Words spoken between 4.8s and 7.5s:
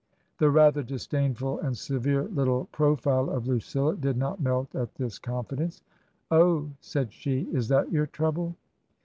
this confidence." Oh," said she,"